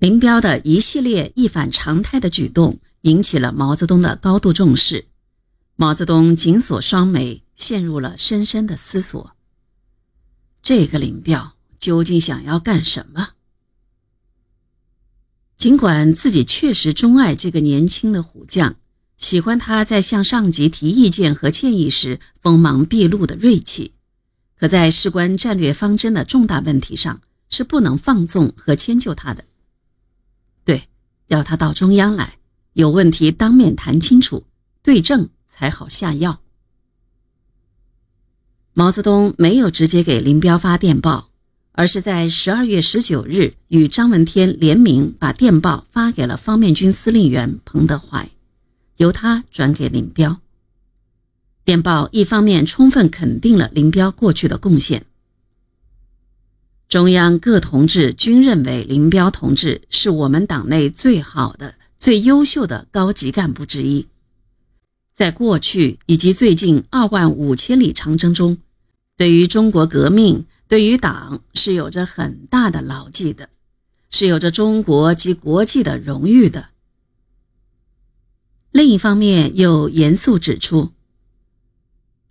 [0.00, 5.08] 林彪的一系列一反常态的举动引起了毛泽东的高度重视。
[5.76, 9.32] 毛泽东紧锁双眉，陷入了深深的思索。
[10.62, 13.32] 这个林彪究竟想要干什么？
[15.58, 18.76] 尽管自己确实钟爱这个年轻的虎将，
[19.18, 23.92] 喜欢他在向上级提意见和建议时锋芒毕露的锐气，
[24.58, 27.20] 可在事关战略方针的重大问题上，
[27.50, 29.44] 是不能放纵和迁就他的。
[30.64, 30.88] 对，
[31.28, 32.38] 要他到中央来，
[32.74, 34.44] 有问题当面谈清楚，
[34.82, 36.40] 对症才好下药。
[38.72, 41.30] 毛泽东没有直接给林彪发电报，
[41.72, 48.30] 而是在十二月十九日与张闻天联名把电报发给了方面军司令员彭德怀，
[48.96, 50.40] 由他转给林彪。
[51.64, 55.06] 电报一方面充分肯定了林彪过去的贡献。
[56.90, 64.08] 中央各同志均认为林彪同志是我们党内最好的、最优秀的高级干部之一，
[65.14, 68.58] 在过去以及最近二万五千里长征中，
[69.16, 73.50] 对于中国革命、对于党是有着很大的牢记的，
[74.10, 76.70] 是有着中国及国际的荣誉的。
[78.72, 80.90] 另一方面，又严肃指出。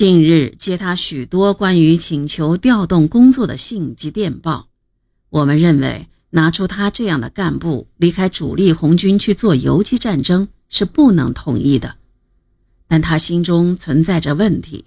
[0.00, 4.68] 近日接他许多关于请求调动工作的信及电报，
[5.28, 11.96] 我们认为拿出他这样的干部离开主力红军去做游击战争是不能同意的。
[12.88, 14.86] 但他心中存在着问题，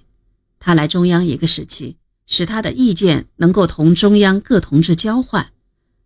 [0.58, 5.52] 他来中央一个时期，使他的意见能够同中央各同志交换，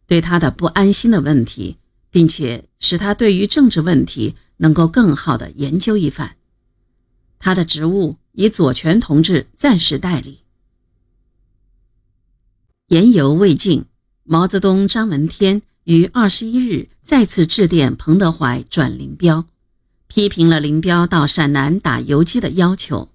[0.06, 1.78] 对他的不安心的问题，
[2.12, 6.36] 并且使他对于政治问题能够更好的研究一番。
[7.40, 8.18] 他的职务。
[8.38, 10.42] 以左权同志暂时代理。
[12.90, 13.86] 言犹未尽，
[14.24, 19.48] 毛泽东、张闻天于二十一日再次致电彭德怀转林彪，
[20.06, 23.10] 批评了林彪到陕南打游击的要求。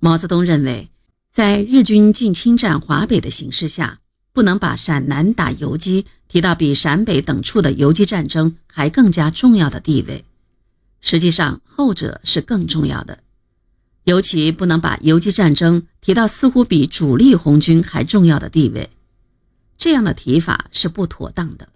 [0.00, 0.90] 毛泽东认为，
[1.32, 4.00] 在日军进侵占华北的形势下，
[4.34, 10.26] 不能把陕南打游击提到比陕北等处的游击战争还更加重要的地位。
[11.00, 13.20] 实际上，后者是更重要的。
[14.06, 18.90] 尤其不能把游击战争提到似乎比主力红军还重要的地位，
[19.76, 21.70] 这样的提法是不妥当的。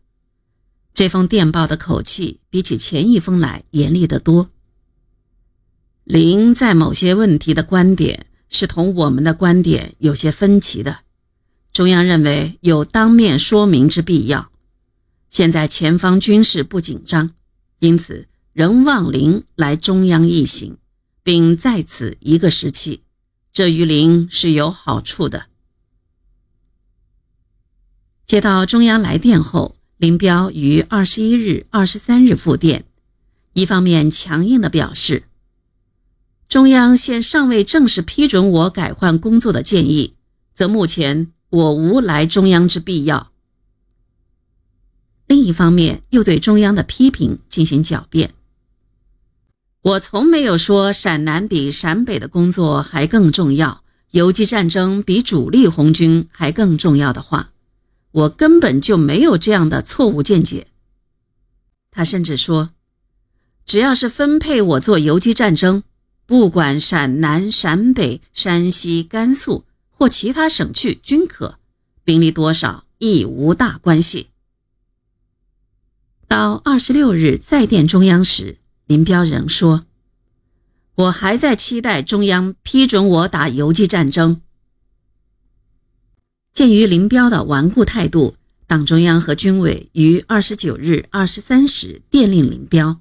[0.94, 4.50] 这封电报的口气比起前一封来严厉得多。
[6.04, 10.98] 林在某些问题的观点是同我们的观点有些分歧的，
[11.72, 14.52] 中央认为有当面说明之必要。
[15.28, 17.30] 现在前方军事不紧张，
[17.80, 20.76] 因此仍望林来中央一行。
[21.30, 23.04] 并在此一个时期，
[23.52, 25.46] 这于林是有好处的。
[28.26, 32.84] 接到中央来电后，林彪于二十一日、二十三日复电，
[33.52, 35.22] 一方面强硬地表示，
[36.48, 40.16] 中央现尚未正式批准我改换工作的建议，
[40.52, 43.30] 则目前我无来中央之必要；
[45.28, 48.34] 另一方面又对中央的批评进行狡辩。
[49.82, 57.52] 我从没有说陕南比陕北的工作还更重要，游击战争比主力红军还更重要的话，
[58.10, 60.66] 我根本就没有这样的错误见解。
[61.90, 62.70] 他甚至说，
[63.64, 65.82] 只要是分配我做游击战争，
[66.26, 71.58] 不管陕南、陕北、山西、甘肃或其他省去均可，
[72.04, 74.28] 兵力多少亦无大关系。
[76.28, 78.59] 到二十六日再电中央时。
[78.90, 79.86] 林彪仍说
[80.96, 84.42] ：“我还在期待中央批准我打游击战争。”
[86.52, 88.34] 鉴于林彪的顽固态度，
[88.66, 93.00] 党中央和军委于二十九日二十三时电令林彪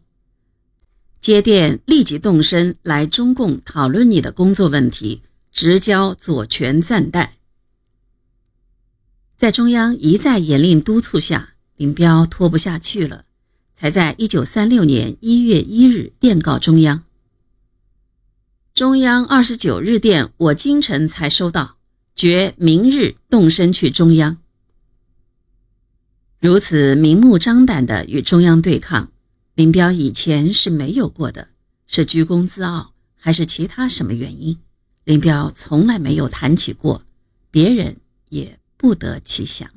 [1.20, 7.38] 接电，立即动身来中共讨论你的工作问题，直交左权暂代。
[9.36, 13.26] 在中央一再严令督促下，林彪拖不下去了。
[13.80, 17.06] 才在一九三六年一月一日电告中央。
[18.74, 21.78] 中央二十九日电，我今晨才收到，
[22.14, 24.36] 决明日动身去中央。
[26.42, 29.14] 如此明目张胆的与中央对抗，
[29.56, 31.48] 林彪以前是没有过的，
[31.88, 34.58] 是居功自傲，还是其他什么原因？
[35.06, 37.06] 林彪从来没有谈起过，
[37.50, 37.96] 别人
[38.28, 39.72] 也不得其详。